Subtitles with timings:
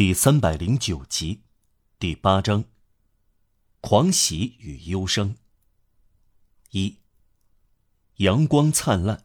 [0.00, 1.42] 第三百零九集，
[1.98, 2.64] 第八章。
[3.82, 5.34] 狂喜与忧伤。
[6.70, 6.96] 一。
[8.16, 9.24] 阳光灿烂。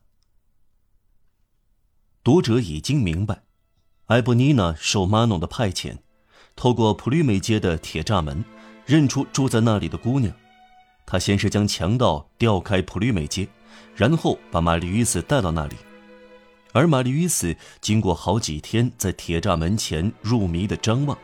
[2.22, 3.44] 读者已经明白，
[4.08, 6.00] 埃博尼娜受马农的派遣，
[6.58, 8.44] 透过普吕美街的铁栅门，
[8.86, 10.36] 认出住在那里的姑娘。
[11.06, 13.48] 他先是将强盗调开普吕美街，
[13.96, 15.78] 然后把玛丽·与斯带到那里。
[16.76, 21.18] 而玛丽·与斯经过好几天在铁栅门前入迷的张望，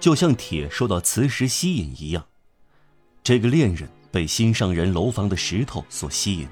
[0.00, 2.24] 就像铁受到磁石吸引一样。
[3.22, 6.48] 这个恋人被心上人楼房的石头所吸引，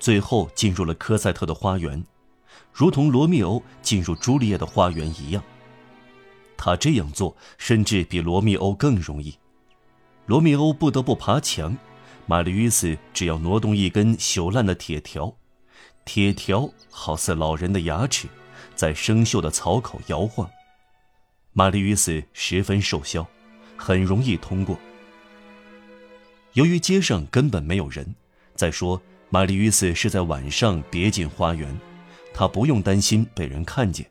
[0.00, 2.04] 最后进入了科赛特的花园，
[2.72, 5.40] 如同罗密欧进入朱丽叶的花园一样。
[6.56, 9.38] 他这样做甚至比罗密欧更容易。
[10.26, 11.78] 罗密欧不得不爬墙，
[12.26, 15.36] 玛丽·与斯只要挪动一根朽烂的铁条。
[16.04, 18.28] 铁条好似老人的牙齿，
[18.74, 20.48] 在生锈的槽口摇晃。
[21.52, 23.26] 玛丽·与斯十分瘦削，
[23.76, 24.78] 很容易通过。
[26.54, 28.14] 由于街上根本没有人，
[28.54, 31.78] 再说玛丽·与斯是在晚上别进花园，
[32.34, 34.10] 她不用担心被人看见。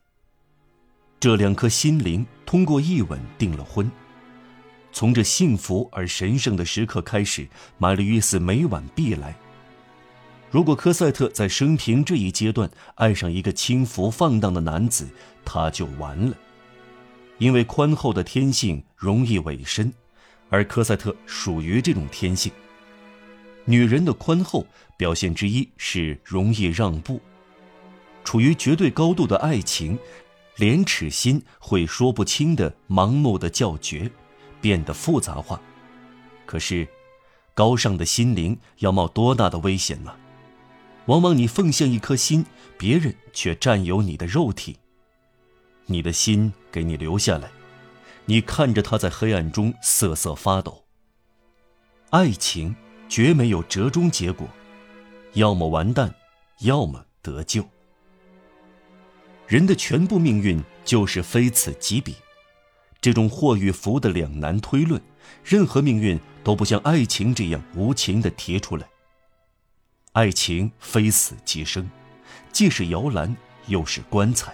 [1.20, 3.90] 这两颗心灵通过一吻订了婚。
[4.92, 9.36] 从这幸福而神圣的时刻开始，玛丽·与斯每晚必来。
[10.52, 15.08] 如果科赛特在生平这一阶段爱上一个轻浮放荡的男子，
[15.46, 16.36] 他就完了。
[17.38, 19.92] 因为宽厚的天性容易委身，
[20.50, 22.52] 而科赛特属于这种天性。
[23.64, 27.22] 女人的宽厚表现之一是容易让步。
[28.26, 29.98] 处于绝对高度的爱情，
[30.58, 34.12] 廉耻心会说不清的盲目的叫绝，
[34.60, 35.60] 变得复杂化。
[36.46, 36.86] 可是，
[37.54, 40.14] 高尚的心灵要冒多大的危险呢？
[41.06, 42.46] 往往你奉献一颗心，
[42.78, 44.78] 别人却占有你的肉体。
[45.86, 47.50] 你的心给你留下来，
[48.26, 50.84] 你看着它在黑暗中瑟瑟发抖。
[52.12, 52.76] 爱情
[53.10, 54.48] 绝没有折中结果，
[55.34, 56.14] 要么完蛋，
[56.60, 57.68] 要么得救。
[59.48, 62.16] 人的全部命运就是非此即彼，
[63.02, 65.02] 这种祸与福的两难推论，
[65.44, 68.88] 任何命运都不像爱情这样无情地提出来。
[70.14, 71.90] 爱情非死即生，
[72.52, 73.34] 既是摇篮，
[73.68, 74.54] 又是棺材。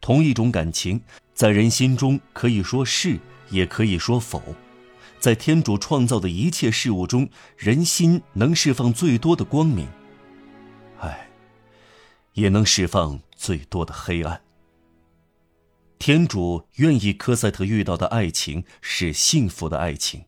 [0.00, 1.00] 同一种感情，
[1.32, 4.42] 在人心中可以说是，也可以说否。
[5.20, 9.86] 在天主创造的一切事物中，人心能释放最多的光明，
[10.98, 11.30] 唉，
[12.32, 14.42] 也能释放最多的黑暗。
[15.96, 20.24] 天主愿意科赛特遇到的爱情是幸福的爱情。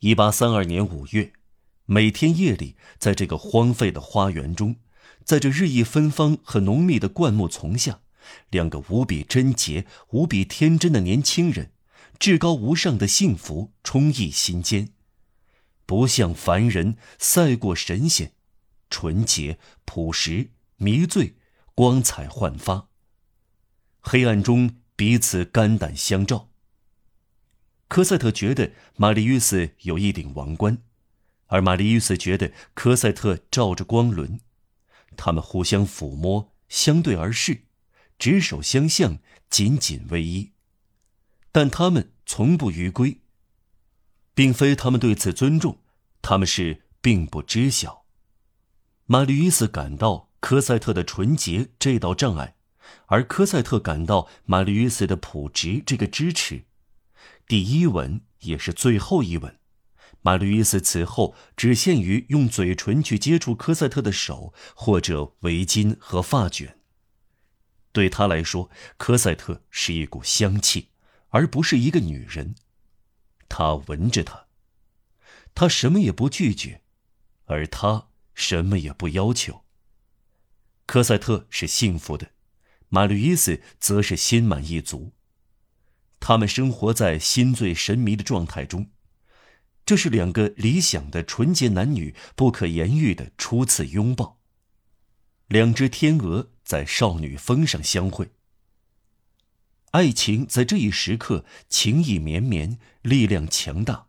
[0.00, 1.32] 一八三二年五月。
[1.92, 4.76] 每天夜里，在这个荒废的花园中，
[5.24, 8.02] 在这日益芬芳和浓密的灌木丛下，
[8.48, 11.72] 两个无比贞洁、无比天真的年轻人，
[12.16, 14.90] 至高无上的幸福充溢心间，
[15.84, 18.34] 不像凡人，赛过神仙，
[18.88, 21.34] 纯洁、朴实、迷醉、
[21.74, 22.86] 光彩焕发。
[24.00, 26.50] 黑暗中彼此肝胆相照。
[27.88, 30.84] 科赛特觉得玛丽·约斯有一顶王冠。
[31.50, 34.40] 而玛丽·与斯觉得科赛特照着光轮，
[35.16, 37.64] 他们互相抚摸，相对而视，
[38.18, 39.18] 执手相向，
[39.48, 40.52] 紧紧偎依。
[41.52, 43.20] 但他们从不逾规，
[44.34, 45.78] 并非他们对此尊重，
[46.22, 48.06] 他们是并不知晓。
[49.06, 52.54] 玛丽·与斯感到科赛特的纯洁这道障碍，
[53.06, 56.64] 而科赛特感到玛丽·与斯的朴直这个支持。
[57.48, 59.59] 第一吻也是最后一吻。
[60.22, 66.78] 玛丽·伊斯此后只限于用嘴唇去接触科赛特的手或者围巾和发卷。
[67.92, 70.90] 对他来说，科赛特是一股香气，
[71.30, 72.54] 而不是一个女人。
[73.48, 74.46] 他闻着她，
[75.54, 76.82] 他什么也不拒绝，
[77.46, 79.64] 而他什么也不要求。
[80.86, 82.30] 科赛特是幸福的，
[82.90, 85.12] 玛丽·伊斯则是心满意足。
[86.20, 88.90] 他们生活在心醉神迷的状态中。
[89.90, 94.38] 这是两个理想的纯洁男女不可言喻的初次拥抱。
[95.48, 98.30] 两只天鹅在少女峰上相会。
[99.90, 104.06] 爱情在这一时刻情意绵绵，力量强大，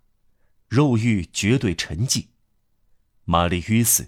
[0.67, 2.27] 肉欲绝对沉寂。
[3.23, 4.05] 玛丽·约瑟，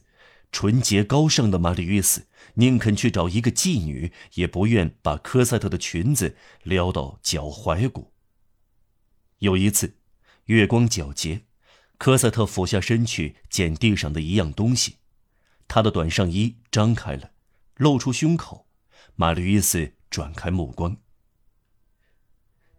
[0.51, 2.21] 纯洁高尚的玛丽·约瑟，
[2.53, 8.13] 宁肯去找一个妓女，也不愿把科赛特的裙子撩到脚踝骨。
[9.39, 9.97] 有一次，
[10.45, 11.45] 月光皎洁。
[12.03, 14.97] 科赛特俯下身去捡地上的一样东西，
[15.69, 17.31] 他的短上衣张开了，
[17.77, 18.65] 露出胸口。
[19.15, 20.97] 玛丽·伊斯转开目光，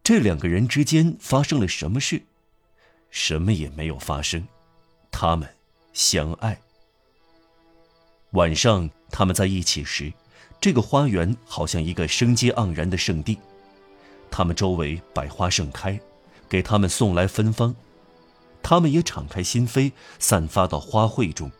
[0.02, 2.20] 这两个人之间发生了什么事？
[3.08, 4.46] 什么也没有发生，
[5.10, 5.48] 他们
[5.94, 6.60] 相爱。
[8.32, 10.12] 晚上他们在一起时，
[10.60, 13.38] 这个花园好像一个生机盎然的圣地，
[14.30, 15.98] 他们周围百花盛开，
[16.46, 17.74] 给他们送来芬芳，
[18.64, 21.52] 他们也敞开心扉，散发到花卉中。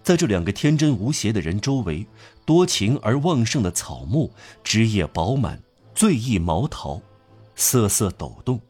[0.00, 2.06] 在这两个天真无邪的人周围，
[2.46, 5.60] 多情而旺盛的草木，枝叶饱满，
[5.96, 7.02] 醉意毛桃，
[7.56, 8.60] 瑟瑟抖动。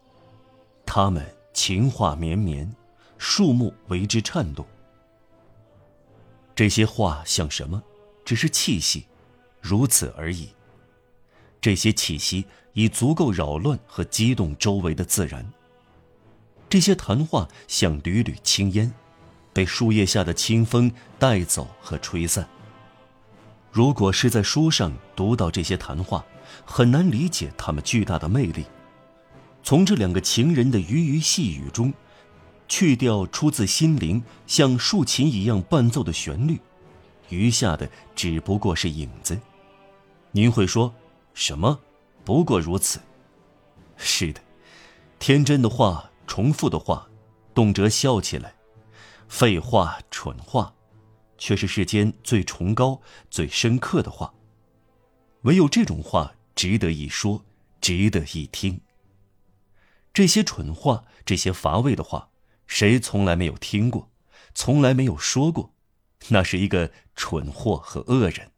[0.87, 2.75] 他们情话绵绵，
[3.19, 4.67] 树木为之颤动。
[6.57, 7.81] 这些话像什么？
[8.25, 9.07] 只是气息，
[9.61, 10.49] 如此而已。
[11.61, 15.47] 这些气息已足够扰乱和激动周围的自然。
[16.69, 18.93] 这些谈话像缕缕青烟。
[19.51, 22.49] 被树叶下的清风带走和吹散。
[23.73, 26.25] 如果是在书上读到这些谈话，
[26.65, 28.67] 很难理解他们巨大的魅力。
[29.65, 31.93] 从这两个情人的鱼鱼细语中，
[32.69, 36.61] 去掉出自心灵像竖琴一样伴奏的旋律，
[37.31, 39.37] 余下的只不过是影子。
[40.31, 40.95] 您会说，
[41.35, 41.81] 什么？
[42.25, 43.01] 不过如此。
[43.97, 44.41] 是的，
[45.19, 47.09] 天真的话，重复的话，
[47.53, 48.55] 动辄笑起来。
[49.27, 50.73] 废话、蠢话，
[51.37, 54.33] 却是世间最崇高、最深刻的话。
[55.43, 57.45] 唯有这种话值得一说，
[57.81, 58.81] 值得一听。
[60.13, 62.31] 这些蠢话，这些乏味的话，
[62.67, 64.11] 谁从来没有听过，
[64.55, 65.75] 从来没有说过？
[66.29, 68.53] 那是一个蠢货和恶人。